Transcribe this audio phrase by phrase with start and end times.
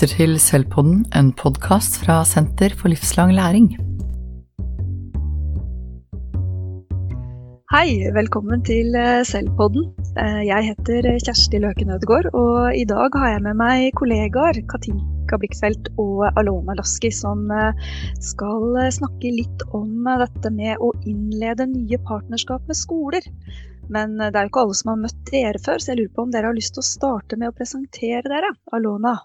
[0.00, 3.66] lytter til Selvpodden, en podkast fra Senter for livslang læring.
[7.68, 9.90] Hei, velkommen til eh, Selvpodden.
[10.16, 15.36] Eh, jeg heter Kjersti Løken Ødegaard, og i dag har jeg med meg kollegaer Katinka
[15.36, 17.76] Blikkfeldt og Alona Laski, som eh,
[18.24, 23.28] skal snakke litt om dette med å innlede nye partnerskap med skoler.
[23.92, 26.24] Men det er jo ikke alle som har møtt dere før, så jeg lurer på
[26.24, 28.56] om dere har lyst til å starte med å presentere dere.
[28.72, 29.18] Alona?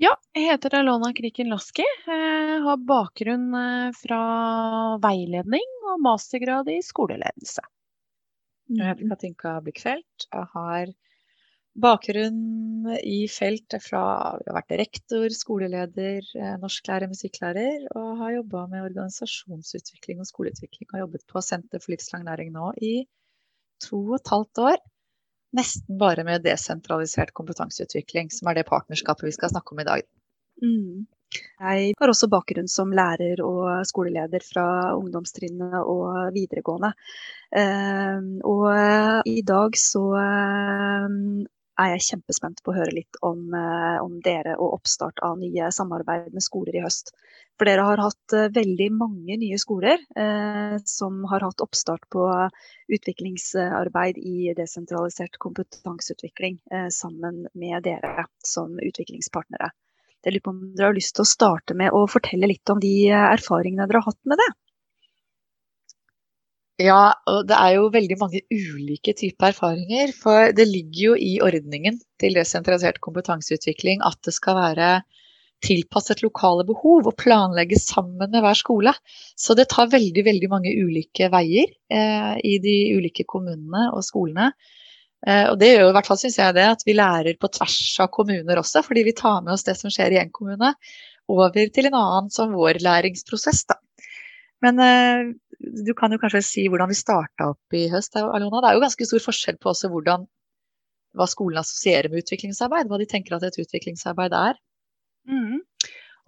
[0.00, 1.84] Ja, jeg heter Alona Kriken Laski.
[2.08, 4.20] Jeg har bakgrunn eh, fra
[5.02, 7.60] veiledning og mastergrad i skoleledelse.
[8.78, 10.24] Jeg heter Katinka Blikkfelt.
[10.32, 10.94] og har
[11.84, 14.04] bakgrunn i felt fra
[14.40, 20.88] Jeg har vært rektor, skoleleder, eh, norsklærer, musikklærer og har jobba med organisasjonsutvikling og skoleutvikling.
[20.88, 22.94] Og har jobbet på Senter for livslang læring nå i
[23.84, 24.80] to og et halvt år
[25.56, 30.04] nesten bare med desentralisert kompetanseutvikling, som er det partnerskapet vi skal snakke om i dag.
[30.62, 31.06] Mm.
[31.30, 34.64] Jeg har også bakgrunn som lærer og skoleleder fra
[34.98, 36.90] ungdomstrinnet og videregående.
[37.54, 41.14] Uh, og i dag så uh,
[41.80, 45.70] er jeg kjempespent på å høre litt om, uh, om, dere og oppstart av nye
[45.74, 47.14] samarbeid med skoler i høst.
[47.60, 52.22] For dere har hatt eh, veldig mange nye skoler eh, som har hatt oppstart på
[52.96, 59.68] utviklingsarbeid i desentralisert kompetanseutvikling eh, sammen med dere som utviklingspartnere.
[60.24, 62.80] Jeg lurer på om dere har lyst til å starte med å fortelle litt om
[62.80, 64.48] de erfaringene dere har hatt med det?
[66.80, 70.14] Ja, og det er jo veldig mange ulike typer erfaringer.
[70.16, 74.92] For det ligger jo i ordningen til desentralisert kompetanseutvikling at det skal være
[75.60, 78.94] tilpasset lokale behov og planlegges sammen med hver skole.
[79.36, 84.50] Så det tar veldig, veldig mange ulike veier eh, i de ulike kommunene og skolene.
[85.26, 87.52] Eh, og det gjør jo i hvert fall, syns jeg, det at vi lærer på
[87.52, 90.72] tvers av kommuner også, fordi vi tar med oss det som skjer i en kommune,
[91.30, 93.66] over til en annen som vår læringsprosess.
[93.68, 93.76] Da.
[94.64, 95.28] Men eh,
[95.60, 98.62] du kan jo kanskje si hvordan vi starta opp i høst, Alona.
[98.62, 100.24] Det er jo ganske stor forskjell på også hvordan,
[101.18, 104.60] hva skolen assosierer med utviklingsarbeid, hva de tenker at et utviklingsarbeid er.
[105.28, 105.60] Mm.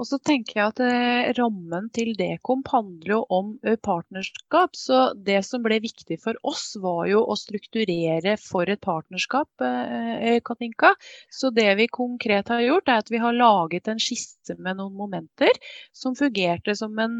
[0.00, 4.76] Og så tenker jeg at eh, rammen til Dekomp handler jo om eh, partnerskap.
[4.76, 10.38] Så det som ble viktig for oss, var jo å strukturere for et partnerskap, eh,
[10.44, 10.94] Katinka.
[11.32, 14.97] Så det vi konkret har gjort, er at vi har laget en skisse med noen
[14.97, 15.52] momenter
[15.94, 17.14] som fungerte som en,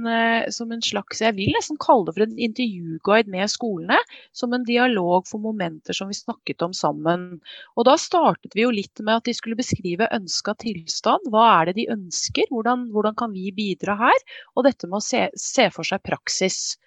[0.51, 3.99] som en slags Jeg vil nesten kalle det for en intervjuguide med skolene.
[4.35, 7.39] Som en dialog for momenter som vi snakket om sammen.
[7.77, 11.31] Og da startet vi jo litt med at de skulle beskrive ønska tilstand.
[11.33, 12.49] Hva er det de ønsker?
[12.51, 14.25] Hvordan hvordan, hvordan kan vi bidra her?
[14.57, 16.79] Og dette med å se, se for seg praksis.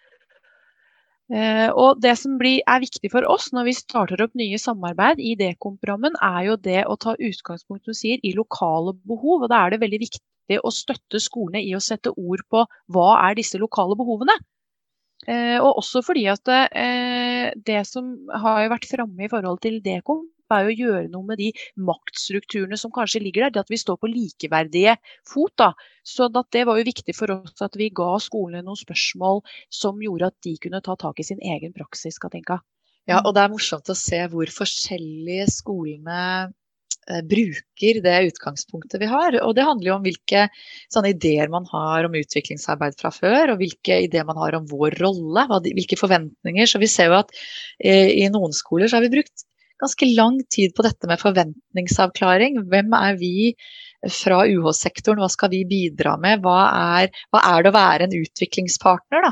[1.33, 5.19] Eh, og Det som blir, er viktig for oss når vi starter opp nye samarbeid
[5.19, 9.43] i Dekomp-rammen, er jo det å ta utgangspunkt sier, i lokale behov.
[9.43, 13.09] og Da er det veldig viktig å støtte skolene i å sette ord på hva
[13.25, 14.37] er disse lokale behovene.
[15.25, 20.29] Eh, og også fordi at eh, det som har vært framme i forhold til Dekomp,
[20.53, 21.49] er jo å gjøre noe med de
[21.89, 23.55] maktstrukturene som kanskje ligger der.
[23.55, 24.97] Det at vi står på likeverdige
[25.27, 25.55] fot.
[25.57, 25.71] da.
[26.05, 29.41] Så det var jo viktig for oss at vi ga skolene noen spørsmål
[29.73, 32.19] som gjorde at de kunne ta tak i sin egen praksis.
[32.21, 32.61] Katinka.
[33.05, 36.19] Ja, og det er morsomt å se hvor forskjellige skolene
[37.05, 39.37] eh, bruker det utgangspunktet vi har.
[39.45, 40.47] Og det handler jo om hvilke
[41.11, 45.45] ideer man har om utviklingsarbeid fra før, og hvilke ideer man har om vår rolle,
[45.67, 46.69] hvilke forventninger.
[46.69, 47.33] Så vi ser jo at
[47.77, 49.45] eh, i noen skoler så har vi brukt
[49.81, 52.61] ganske lang tid på dette med forventningsavklaring.
[52.71, 53.33] Hvem er vi
[54.11, 56.43] fra UH-sektoren, hva skal vi bidra med?
[56.45, 56.59] Hva
[56.99, 59.29] er, hva er, det å være en utviklingspartner?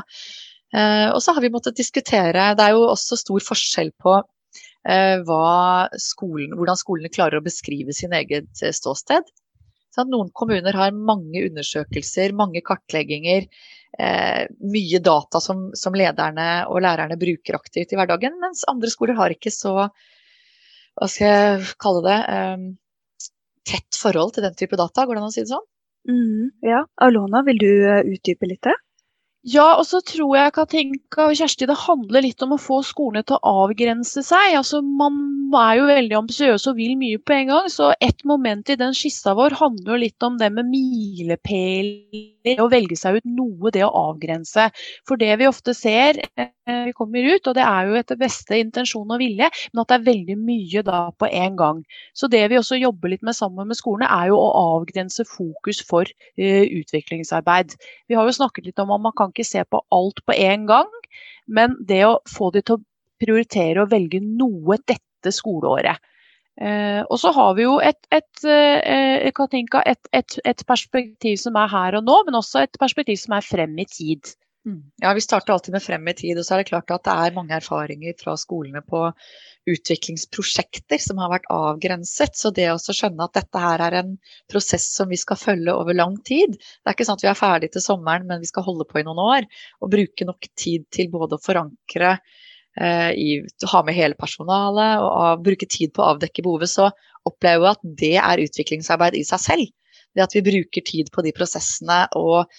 [0.74, 4.16] Eh, og så har vi måttet diskutere Det er jo også stor forskjell på
[4.88, 5.22] eh,
[6.02, 9.30] skolen, hvordan skolene klarer å beskrive sin eget eh, ståsted.
[9.94, 13.46] Så noen kommuner har mange undersøkelser, mange kartlegginger,
[13.98, 14.42] eh,
[14.74, 19.34] mye data som, som, lederne og lærerne bruker aktivt i hverdagen, mens andre skoler har
[19.34, 19.86] ikke så
[20.98, 22.66] hva skal jeg kalle det, um,
[23.68, 25.66] tett forhold til den type data, går det an å si det sånn?
[26.10, 26.82] Mm, ja.
[27.06, 28.74] Alona, vil du eh, utdype litt det?
[29.44, 33.20] Ja, og så tror jeg Katinka og Kjersti, det handler litt om å få skolene
[33.28, 34.54] til å avgrense seg.
[34.56, 35.18] Altså, Man
[35.54, 37.68] er jo veldig ambisiøs og vil mye på en gang.
[37.68, 42.56] Så et moment i den skissa vår handler jo litt om det med milepæler.
[42.60, 44.70] Å velge seg ut noe, det å avgrense.
[45.08, 46.50] For det vi ofte ser eh,
[46.88, 49.96] vi kommer ut, og det er jo etter beste intensjon og vilje, men at det
[49.98, 51.82] er veldig mye da på en gang.
[52.16, 55.82] Så det vi også jobber litt med sammen med skolene, er jo å avgrense fokus
[55.84, 57.76] for uh, utviklingsarbeid.
[58.08, 60.66] Vi har jo snakket litt om at man kan ikke se på alt på en
[60.70, 60.90] gang,
[61.46, 62.84] men det å få de til å
[63.20, 66.00] prioritere å velge noe dette skoleåret.
[66.54, 71.98] Eh, og så har vi jo et, et, eh, et, et, perspektiv som er her
[71.98, 74.36] og nå, men også et perspektiv som er frem i tid.
[74.64, 74.80] Mm.
[75.02, 77.14] Ja, Vi starter alltid med frem i tid, og så er det klart at det
[77.14, 79.02] er mange erfaringer fra skolene på
[79.68, 82.32] utviklingsprosjekter som har vært avgrenset.
[82.36, 84.14] Så det å skjønne at dette her er en
[84.50, 87.38] prosess som vi skal følge over lang tid Det er ikke sånn at vi er
[87.42, 89.52] ferdig til sommeren, men vi skal holde på i noen år.
[89.84, 92.16] Og bruke nok tid til både å forankre
[92.80, 96.88] Eh, i, ha med hele personalet og av, bruke tid på å avdekke behovet, så
[97.28, 99.68] opplever jeg at det er utviklingsarbeid i seg selv.
[100.14, 102.50] Det at vi bruker tid på de prosessene og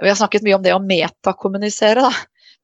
[0.00, 2.12] Vi har snakket mye om det å metakommunisere, da.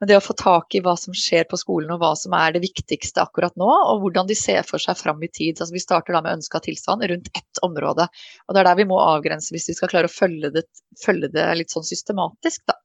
[0.00, 2.52] Men det å få tak i hva som skjer på skolen og hva som er
[2.52, 5.56] det viktigste akkurat nå, og hvordan de ser for seg fram i tid.
[5.56, 8.04] Altså, vi starter da med ønska tilstand rundt ett område.
[8.44, 10.66] Og det er der vi må avgrense hvis vi skal klare å følge det,
[11.00, 12.76] følge det litt sånn systematisk, da.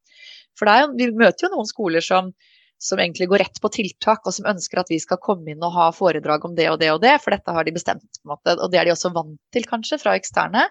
[0.60, 2.32] For jo, vi møter jo noen skoler som
[2.82, 5.76] som egentlig går rett på tiltak, og som ønsker at vi skal komme inn og
[5.76, 8.08] ha foredrag om det og det og det, for dette har de bestemt.
[8.18, 10.64] på en måte, Og det er de også vant til, kanskje, fra eksterne.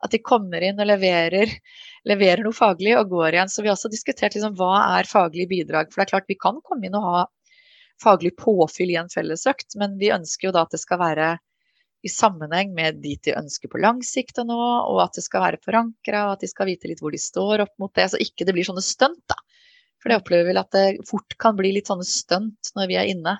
[0.00, 1.52] At de kommer inn og leverer,
[2.08, 3.52] leverer noe faglig og går igjen.
[3.52, 5.92] Så vi har også diskutert liksom, hva er faglige bidrag.
[5.92, 7.26] For det er klart vi kan komme inn og ha
[8.00, 11.34] faglig påfyll i en fellesøkt, men vi ønsker jo da at det skal være
[12.06, 15.42] i sammenheng med dit de ønsker på lang sikt og nå, og at det skal
[15.42, 18.06] være forankra, og at de skal vite litt hvor de står opp mot det.
[18.12, 19.36] Så ikke det blir sånne stunt, da.
[20.02, 22.98] For det opplever vi vel at det fort kan bli litt sånne stunt når vi
[23.00, 23.38] er inne.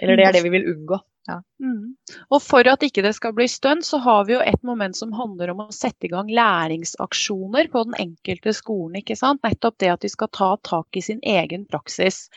[0.00, 1.00] Eller det er det vi vil unngå.
[1.26, 1.40] Ja.
[1.58, 1.96] Mm.
[2.30, 5.14] Og for at ikke det skal bli stunt, så har vi jo et moment som
[5.16, 9.00] handler om å sette i gang læringsaksjoner på den enkelte skolen.
[9.02, 9.42] ikke sant?
[9.42, 12.28] Nettopp det at de skal ta tak i sin egen praksis.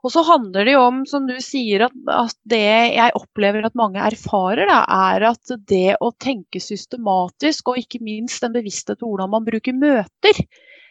[0.00, 2.64] Og så handler det jo om, som du sier, at, at det
[2.96, 4.80] jeg opplever at mange erfarer, da,
[5.12, 9.76] er at det å tenke systematisk, og ikke minst den bevissthet på hvordan man bruker
[9.76, 10.40] møter,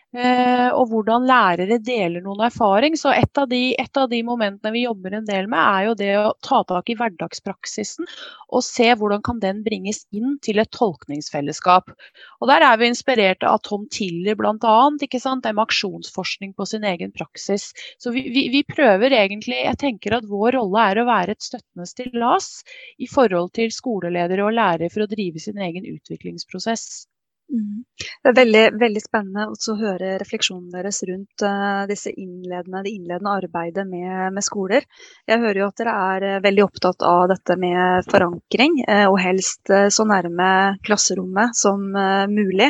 [0.10, 2.96] og hvordan lærere deler noen erfaring.
[2.98, 5.96] Så et av, de, et av, de, momentene vi jobber en del med, er jo
[6.00, 8.08] det å ta tak i hverdagspraksisen
[8.50, 11.94] og se hvordan kan den bringes inn til et tolkningsfellesskap.
[12.42, 14.78] Og Der er vi inspirert av Tom Tiller bl.a.
[14.90, 17.70] Med aksjonsforskning på sin egen praksis.
[18.02, 21.46] Så vi, vi, vi, prøver egentlig Jeg tenker at vår rolle er å være et
[21.46, 22.64] støttende stillas
[22.98, 27.06] i forhold til skoleledere og lærere for å drive sin egen utviklingsprosess.
[27.50, 27.84] Mm.
[28.20, 33.32] Det er veldig, veldig spennende å høre refleksjonen deres rundt uh, disse innledende, det innledende
[33.32, 34.84] arbeidet med, med, skoler.
[35.30, 39.22] Jeg hører jo at dere er uh, veldig opptatt av dette med forankring, uh, og
[39.24, 40.50] helst så nærme
[40.84, 41.88] klasserommet som
[42.34, 42.68] mulig.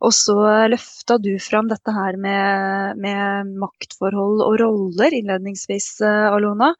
[0.00, 0.36] Og så
[0.72, 6.70] løfta du fram dette her med, med, maktforhold og roller innledningsvis, Alona.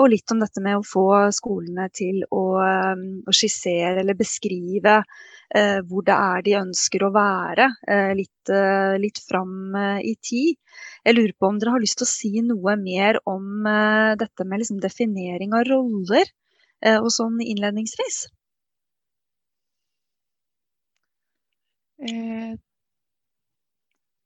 [0.00, 1.04] Og litt om dette med å få
[1.36, 4.98] skolene til å, å skissere eller beskrive
[5.50, 10.54] Eh, hvor det er de ønsker å være eh, litt, eh, litt fram i tid.
[11.02, 13.66] Jeg lurer på om dere har lyst til å si noe mer om
[14.20, 16.28] dette med liksom definering av roller
[17.00, 18.22] og sånn innledningsvis?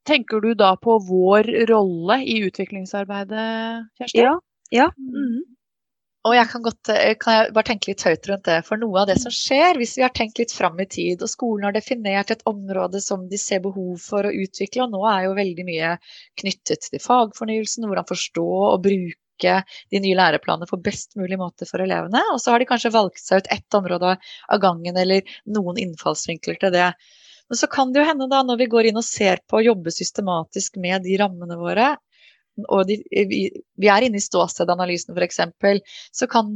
[0.04, 3.48] Tenker du da på vår rolle i utviklingsarbeidet,
[3.98, 4.20] Kjersti?
[4.20, 4.34] Ja.
[4.70, 4.90] ja.
[5.00, 5.54] Mm.
[6.24, 8.60] Og jeg kan, godt, eh, kan jeg bare tenke litt høyt rundt det.
[8.64, 11.28] For noe av det som skjer, hvis vi har tenkt litt fram i tid, og
[11.28, 15.26] skolen har definert et område som de ser behov for å utvikle, og nå er
[15.26, 15.90] jo veldig mye
[16.40, 19.58] knyttet til fagfornyelsen, hvordan forstå og bruke
[19.92, 22.22] de nye læreplanene på best mulig måte for elevene.
[22.32, 26.56] Og så har de kanskje valgt seg ut ett område av gangen eller noen innfallsvinkler
[26.62, 26.88] til det.
[27.50, 29.64] Men så kan det jo hende da, når vi går inn og ser på å
[29.64, 31.94] jobbe systematisk med de rammene våre,
[32.70, 35.40] og de, vi, vi, er inne i ståstedanalysen f.eks.,
[36.14, 36.52] så kan,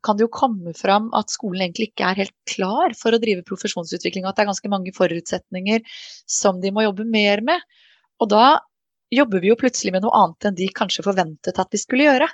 [0.00, 3.44] kan, det jo komme fram at skolen egentlig ikke er helt klar for å drive
[3.46, 5.84] profesjonsutvikling, og at det er ganske mange forutsetninger
[6.24, 7.60] som de må jobbe mer med.
[8.24, 8.46] Og da
[9.16, 12.28] jobber vi jo plutselig med noe annet enn de kanskje forventet at vi skulle gjøre.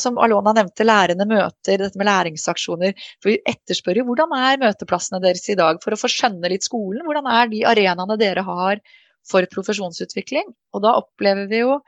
[0.00, 2.94] Som Alona nevnte, lærende møter, dette med læringsaksjoner.
[3.20, 6.66] For vi etterspør jo hvordan er møteplassene deres i dag for å få skjønne litt
[6.66, 7.04] skolen.
[7.06, 8.82] Hvordan er de arenaene dere har
[9.26, 10.52] for profesjonsutvikling?
[10.76, 11.80] Og da opplever vi jo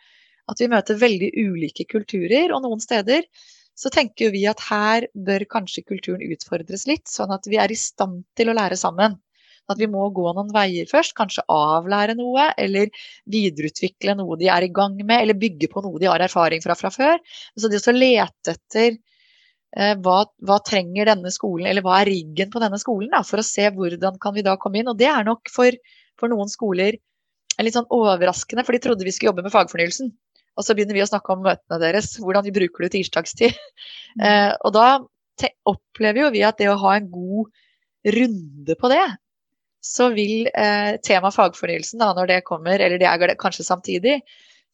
[0.49, 2.53] at vi møter veldig ulike kulturer.
[2.53, 3.25] Og noen steder
[3.79, 7.79] så tenker vi at her bør kanskje kulturen utfordres litt, sånn at vi er i
[7.79, 9.21] stand til å lære sammen.
[9.69, 12.89] At vi må gå noen veier først, kanskje avlære noe, eller
[13.29, 16.77] videreutvikle noe de er i gang med, eller bygge på noe de har erfaring fra
[16.79, 17.21] fra før.
[17.59, 22.55] Så det å lete etter eh, hva, hva, trenger denne skolen, eller hva er riggen
[22.55, 24.89] på denne skolen, da, for å se hvordan kan vi da komme inn.
[24.89, 25.77] Og det er nok for,
[26.21, 26.97] for noen skoler
[27.59, 30.11] litt sånn overraskende, for de trodde vi skulle jobbe med fagfornyelsen.
[30.59, 33.55] Og så begynner vi å snakke om møtene deres, hvordan de bruker det tirsdagstid.
[34.19, 34.25] Mm.
[34.27, 34.89] Eh, og da
[35.71, 37.51] opplever jo vi at det å ha en god
[38.17, 39.05] runde på det,
[39.85, 44.19] så vil eh, tema fagfornyelsen, da, når det kommer, eller det er kanskje samtidig,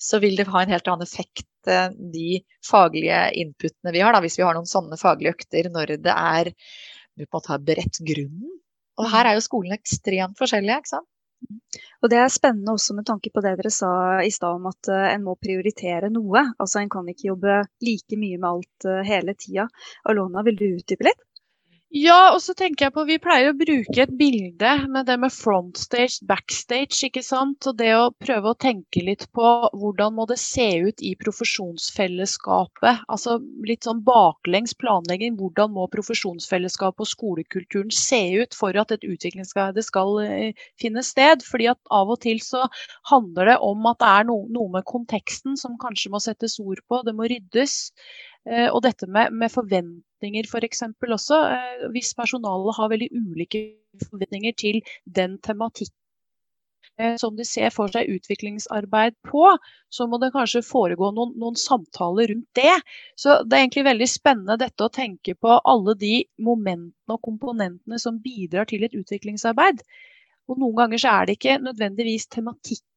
[0.00, 4.22] så vil det ha en helt annen effekt, eh, de faglige inputene vi har, da,
[4.24, 6.54] hvis vi har noen sånne faglige økter når det er
[7.14, 8.54] vi på en måte har beredt grunnen.
[8.98, 11.10] Og her er jo skolene ekstremt forskjellige, ikke sant.
[12.02, 13.90] Og Det er spennende også med tanke på det dere sa
[14.24, 16.42] i stad om at uh, en må prioritere noe.
[16.60, 19.66] Altså En kan ikke jobbe like mye med alt uh, hele tida.
[20.08, 21.20] Alona, vil du utdype litt?
[21.94, 25.30] Ja, og så tenker jeg på Vi pleier å bruke et bilde med det med
[25.30, 27.68] frontstage, backstage, ikke sant.
[27.70, 33.04] Og det å prøve å tenke litt på hvordan må det se ut i profesjonsfellesskapet.
[33.06, 33.36] Altså
[33.70, 35.38] litt sånn baklengs planlegging.
[35.38, 41.46] Hvordan må profesjonsfellesskapet og skolekulturen se ut for at et utviklingsarbeid skal uh, finne sted.
[41.46, 42.66] Fordi at av og til så
[43.12, 46.82] handler det om at det er no, noe med konteksten som kanskje må settes ord
[46.90, 47.04] på.
[47.06, 47.84] Det må ryddes.
[48.44, 50.82] Uh, og dette med, med forventninger f.eks.
[51.00, 51.40] For også.
[51.56, 53.66] Eh, hvis personalet har veldig ulike
[54.10, 55.94] forventninger til den tematikken
[56.98, 59.46] eh, som de ser for seg utviklingsarbeid på,
[59.88, 62.74] så må det kanskje foregå noen, noen, samtaler rundt det.
[63.16, 68.00] Så det er egentlig veldig spennende dette å tenke på alle de momentene og komponentene
[68.00, 69.84] som bidrar til et utviklingsarbeid.
[70.50, 72.28] Og noen ganger så er det ikke nødvendigvis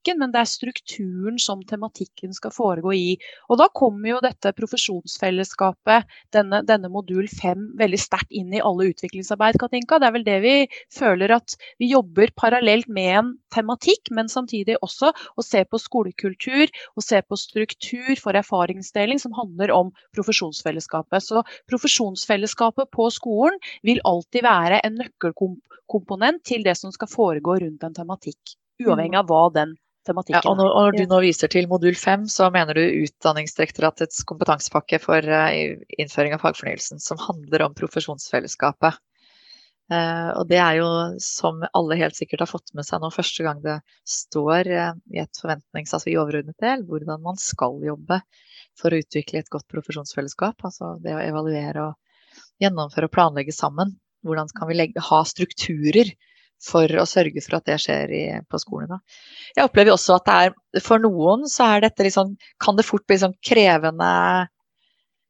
[0.08, 3.18] tematikken, men det er strukturen som tematikken skal foregå i.
[3.50, 8.92] Og da kommer jo dette profesjonsfellesskapet, denne, denne modul 5, veldig sterkt inn i alle
[8.92, 10.00] utviklingsarbeid, Katinka.
[10.00, 10.56] Det er vel det vi
[10.94, 16.68] føler at vi jobber parallelt med en tematikk, men samtidig også å se på skolekultur
[16.96, 21.24] og se på struktur for erfaringsdeling som handler om profesjonsfellesskapet.
[21.24, 27.84] Så profesjonsfellesskapet på skolen vil alltid være en nøkkelkomponent til det som skal foregå rundt
[27.84, 28.58] en tematikk.
[28.78, 29.72] Uavhengig av hva den
[30.08, 34.24] tematikken ja, og når, og du nå viser til modul 5, så mener du Utdanningsdirektoratets
[34.30, 35.52] kompetansepakke for uh,
[36.00, 38.98] innføring av fagfornyelsen, som handler om profesjonsfellesskapet.
[39.88, 40.88] Uh, og det er jo,
[41.24, 43.78] som alle helt sikkert har fått med seg nå, første gang det
[44.10, 48.20] står uh, i et forventnings, altså i overordnet del, hvordan man skal jobbe
[48.78, 50.60] for å utvikle et godt profesjonsfellesskap.
[50.68, 53.96] Altså det å evaluere og gjennomføre og planlegge sammen.
[54.28, 56.12] Hvordan kan vi legge, ha strukturer
[56.64, 59.00] for å sørge for at det skjer i, på skolene.
[59.56, 63.06] Jeg opplever også at det er for noen så er dette liksom, kan det fort
[63.08, 64.12] bli sånn krevende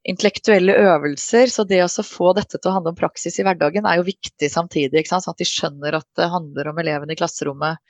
[0.07, 1.51] intellektuelle øvelser.
[1.51, 4.49] Så det å få dette til å handle om praksis i hverdagen er jo viktig
[4.51, 5.05] samtidig.
[5.09, 7.83] Sånn at de skjønner at det handler om elevene i klasserommet.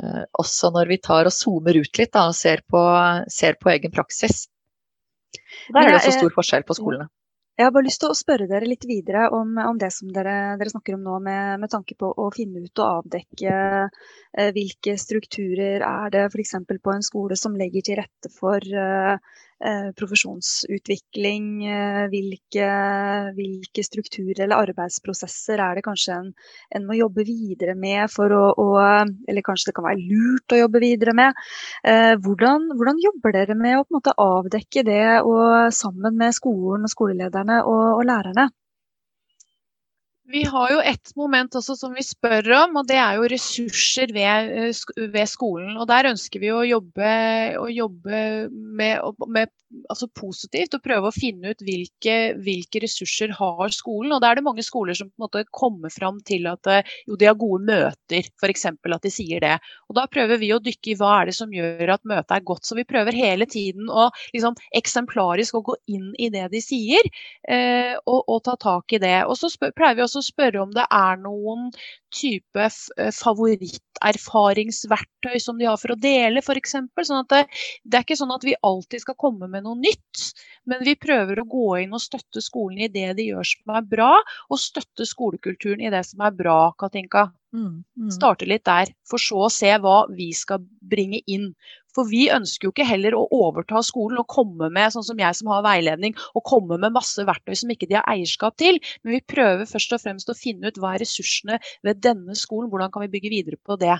[0.00, 2.82] Eh, også når vi tar og zoomer ut litt da, og ser på,
[3.32, 4.46] ser på egen praksis.
[5.72, 7.10] Der er det også stor forskjell på skolene.
[7.58, 10.54] Jeg har bare lyst til å spørre dere litt videre om, om det som dere,
[10.56, 14.94] dere, snakker om nå, med, med, tanke på å finne ut og avdekke eh, hvilke
[14.96, 16.56] strukturer er det f.eks.
[16.64, 19.36] på en skole som legger til rette for eh,
[19.98, 21.48] profesjonsutvikling?
[21.68, 22.68] Eh, hvilke,
[23.36, 26.30] hvilke, strukturer eller arbeidsprosesser er det kanskje en,
[26.76, 28.68] en må jobbe videre med for å, å,
[29.28, 31.44] Eller kanskje det kan være lurt å jobbe videre med.
[31.86, 37.62] Eh, hvordan, hvordan jobber dere med å avdekke det og, sammen med skolen og skolelederne
[37.62, 38.50] og, og lærerne?
[40.30, 44.12] Vi har jo et moment også som vi spør om, og det er jo ressurser
[44.14, 45.74] ved, eh, ved skolen.
[45.76, 47.10] Og Der ønsker vi å jobbe,
[47.58, 48.20] å jobbe
[48.52, 49.50] med, med
[49.90, 54.12] altså positivt og prøve å finne ut hvilke, hvilke, ressurser har skolen.
[54.14, 56.92] Og Da er det mange skoler som på en måte kommer fram til at eh,
[57.08, 58.66] jo, de har gode møter, f.eks.
[58.68, 59.56] at de sier det.
[59.88, 62.46] Og Da prøver vi å dykke i hva er det som gjør at møtet er
[62.46, 62.66] godt.
[62.68, 67.08] Så vi prøver hele tiden å liksom, eksemplarisk å gå inn i det de sier,
[67.48, 69.22] eh, og, og, ta tak i det.
[69.30, 71.70] Og så spør, pleier vi også å spørre om det er noen
[72.12, 76.72] type eh, favoritterfaringsverktøy som de har for å dele, f.eks.
[76.72, 77.42] Sånn at det,
[77.84, 80.16] det er ikke sånn at vi alltid skal komme med noe nytt,
[80.68, 83.84] men vi prøver å gå inn og støtte skolen i det de gjør som er
[83.94, 84.12] bra,
[84.48, 87.22] og støtte skolekulturen i det som er bra, Katinka.
[87.52, 88.10] Mm, mm.
[88.14, 91.50] Starte litt der, for så å se hva vi skal bringe inn.
[91.96, 95.38] For vi ønsker jo ikke heller å overta skolen og komme med, sånn som jeg
[95.38, 98.80] som har veiledning, og komme med masse verktøy som ikke de har eierskap til.
[99.02, 102.70] Men vi prøver først og fremst å finne ut hva er ressursene ved denne skolen,
[102.72, 103.98] hvordan kan vi bygge videre på det.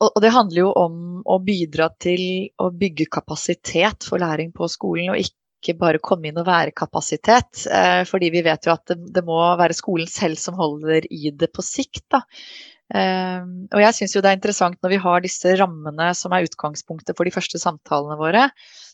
[0.00, 0.94] Og det handler jo om
[1.28, 2.22] å bidra til
[2.60, 7.66] å bygge kapasitet for læring på skolen, og ikke bare komme inn og være kapasitet.
[7.68, 11.34] Eh, fordi vi vet jo at det, det må være skolen selv som holder i
[11.36, 12.06] det på sikt.
[12.16, 12.22] Da.
[12.90, 16.48] Ehm, og jeg syns jo det er interessant når vi har disse rammene som er
[16.48, 18.48] utgangspunktet for de første samtalene våre,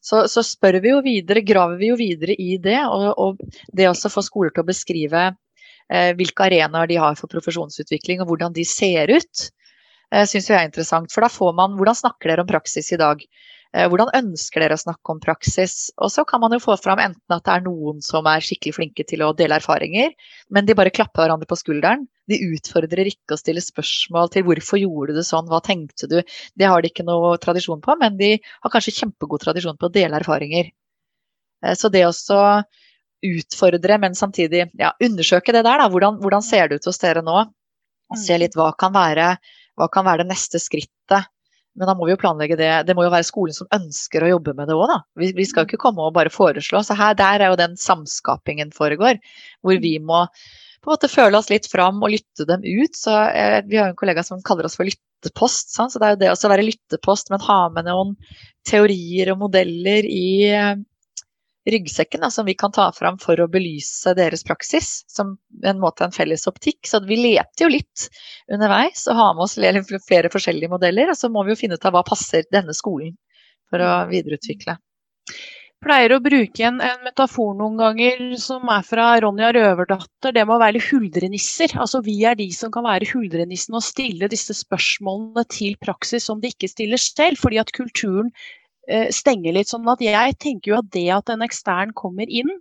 [0.04, 2.78] så, så spør vi jo videre, graver vi jo videre i det.
[2.84, 7.32] Og, og det også får skoler til å beskrive eh, hvilke arenaer de har for
[7.32, 9.48] profesjonsutvikling og hvordan de ser ut,
[10.12, 11.10] eh, syns jeg er interessant.
[11.12, 13.24] For da får man Hvordan snakker dere om praksis i dag?
[13.76, 15.90] Eh, hvordan ønsker dere å snakke om praksis?
[16.00, 18.76] Og så kan man jo få fram enten at det er noen som er skikkelig
[18.78, 20.14] flinke til å dele erfaringer,
[20.54, 22.06] men de bare klapper hverandre på skulderen.
[22.30, 26.16] De utfordrer ikke å stille spørsmål til hvorfor gjorde du det sånn, hva tenkte du?
[26.56, 29.94] Det har de ikke noe tradisjon på, men de har kanskje kjempegod tradisjon på å
[29.98, 30.72] dele erfaringer.
[31.60, 32.40] Eh, så det også
[33.26, 35.84] utfordre, men samtidig ja, undersøke det der.
[35.84, 35.92] Da.
[35.92, 37.44] Hvordan, hvordan, ser det ut hos dere nå?
[38.14, 38.40] Se mm.
[38.40, 39.34] litt hva kan, være,
[39.76, 41.28] hva kan være det neste skrittet.
[41.76, 42.70] Men da må vi jo planlegge det.
[42.88, 45.00] Det må jo være skolen som ønsker å jobbe med det òg, da.
[45.20, 46.80] Vi, vi, skal jo ikke komme og bare foreslå.
[46.84, 49.20] Så her, der er jo den samskapingen foregår.
[49.64, 50.24] Hvor vi må
[50.86, 52.96] på en måte føle oss litt fram og lytte dem ut.
[52.96, 55.74] Så eh, Vi har en kollega som kaller oss for lyttepost.
[55.74, 55.92] Sant?
[55.92, 58.16] Så det er jo det å være lyttepost, men ha med noen
[58.66, 60.28] teorier og modeller i
[61.66, 66.06] ryggsekken da, som vi kan ta fram for å belyse deres praksis, som en måte
[66.06, 66.86] en felles optikk.
[66.86, 68.08] Så vi leter jo litt
[68.52, 71.10] underveis og har med oss flere forskjellige modeller.
[71.10, 73.16] Og så må vi jo finne ut av hva passer denne skolen
[73.70, 74.78] for å videreutvikle.
[75.84, 80.32] Pleier å bruke en, en, metafor noen ganger som er fra Ronja Røverdatter.
[80.32, 81.74] Det må være huldrenisser.
[81.76, 86.40] Altså Vi er de som kan være huldrenissen og stille disse spørsmålene til praksis som
[86.40, 87.42] de ikke stiller selv.
[87.42, 88.32] Fordi at kulturen
[89.14, 89.70] stenge litt.
[89.72, 92.52] sånn at jeg tenker jo at det at en ekstern kommer inn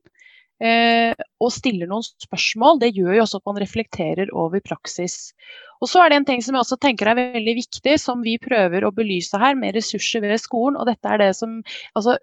[0.64, 5.34] eh, og stiller noen spørsmål, det gjør jo også at man reflekterer over praksis.
[5.84, 8.42] Og så er det en ting som jeg også tenker er veldig viktig, som vi
[8.42, 10.78] prøver å belyse her, med ressurser ved skolen.
[10.80, 11.50] Og dette er det som
[11.98, 12.14] altså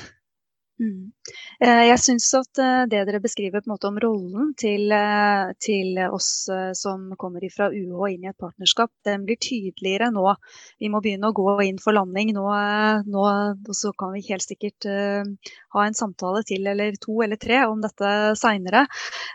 [0.79, 1.11] Mm.
[1.59, 4.94] Eh, jeg syns at eh, det dere beskriver om rollen til,
[5.59, 6.31] til, oss
[6.79, 10.29] som kommer fra UH inn i et partnerskap, den blir tydeligere nå.
[10.79, 12.46] Vi må begynne å gå inn for landing nå,
[13.11, 14.87] nå og så kan vi helt sikkert
[15.74, 18.87] ha en samtale til eller to eller tre om dette seinere.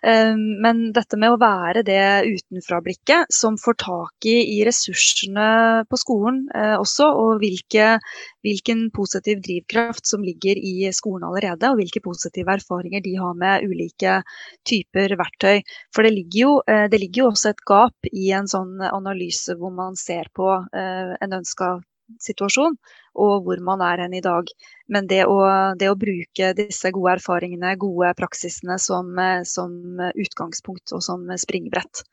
[0.04, 5.48] Men dette med å være det utenfra-blikket som får tak i, i ressursene
[5.90, 7.98] på skolen også, og hvilke,
[8.46, 13.68] hvilken positiv drivkraft som ligger i skolen allerede, og hvilke positive erfaringer de har med
[13.68, 14.20] ulike
[14.68, 15.64] typer verktøy.
[15.94, 19.58] For det ligger jo, eh, det ligger jo også et gap i en sånn analyse
[19.60, 21.78] hvor man ser på eh, en ønska
[22.22, 22.78] situasjon
[23.24, 24.50] og hvor man er hen i dag.
[24.92, 25.38] Men det å,
[25.80, 32.06] det å bruke disse gode erfaringene, gode praksisene som, eh, som utgangspunkt og som springbrett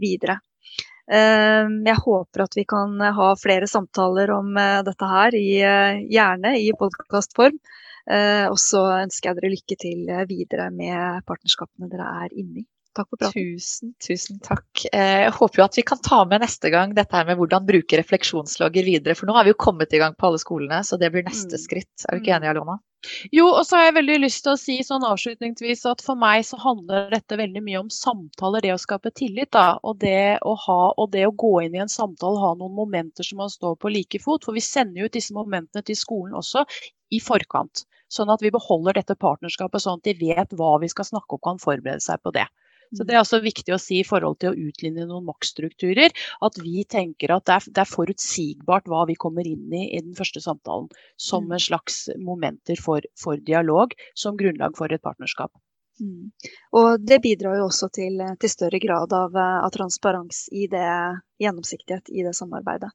[0.00, 0.38] videre.
[1.06, 7.60] Jeg håper at vi kan ha flere samtaler om dette her, gjerne i podkastform.
[8.06, 12.62] Eh, og så ønsker jeg dere lykke til eh, videre med partnerskapene dere er inne
[12.62, 12.66] i.
[12.96, 13.36] Takk for praten.
[13.36, 14.86] Tusen, tusen takk.
[14.88, 17.66] Eh, jeg håper jo at vi kan ta med neste gang dette her med hvordan
[17.68, 19.16] bruke refleksjonslogger videre.
[19.18, 21.58] For nå har vi jo kommet i gang på alle skolene, så det blir neste
[21.58, 21.62] mm.
[21.62, 21.92] skritt.
[22.06, 22.38] Er du ikke mm.
[22.38, 22.78] enig, Alona?
[23.30, 26.46] Jo, og så har jeg veldig lyst til å si sånn avslutningsvis at for meg
[26.48, 29.52] så handler dette veldig mye om samtaler, det å skape tillit.
[29.54, 32.74] da, Og det å, ha, og det å gå inn i en samtale, ha noen
[32.74, 34.48] momenter som man står på like fot.
[34.48, 36.64] For vi sender jo ut disse momentene til skolen også
[37.12, 37.84] i forkant.
[38.10, 41.42] Sånn at vi beholder dette partnerskapet, sånn at de vet hva vi skal snakke om,
[41.42, 42.46] kan forberede seg på det.
[42.94, 46.14] Så Det er også viktig å si i forhold til å utlinje noen maktstrukturer,
[46.46, 50.02] at vi tenker at det er, det er, forutsigbart hva vi kommer inn i i
[50.02, 50.88] den første samtalen.
[51.16, 51.56] Som mm.
[51.56, 55.52] en slags momenter for, for dialog, som grunnlag for et partnerskap.
[56.00, 56.30] Mm.
[56.76, 60.88] Og det bidrar jo også til, til større grad av, av, transparens i det,
[61.42, 62.90] gjennomsiktighet i det samarbeidet.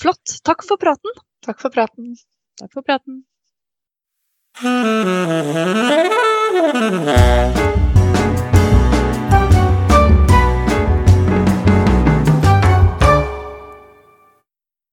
[0.00, 0.38] Flott.
[0.44, 1.12] Takk for praten.
[1.44, 2.16] Takk for praten.
[2.58, 3.24] Takk for praten.